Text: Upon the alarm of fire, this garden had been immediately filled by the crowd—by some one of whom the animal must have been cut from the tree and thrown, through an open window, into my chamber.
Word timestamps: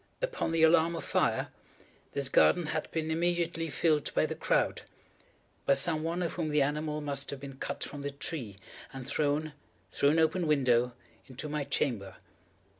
Upon 0.19 0.49
the 0.51 0.63
alarm 0.63 0.95
of 0.95 1.03
fire, 1.03 1.49
this 2.13 2.27
garden 2.27 2.65
had 2.73 2.89
been 2.89 3.11
immediately 3.11 3.69
filled 3.69 4.11
by 4.15 4.25
the 4.25 4.33
crowd—by 4.33 5.73
some 5.73 6.01
one 6.01 6.23
of 6.23 6.33
whom 6.33 6.49
the 6.49 6.63
animal 6.63 7.01
must 7.01 7.29
have 7.29 7.39
been 7.39 7.57
cut 7.57 7.83
from 7.83 8.01
the 8.01 8.09
tree 8.09 8.57
and 8.91 9.05
thrown, 9.05 9.53
through 9.91 10.09
an 10.09 10.17
open 10.19 10.47
window, 10.47 10.93
into 11.27 11.47
my 11.47 11.63
chamber. 11.65 12.15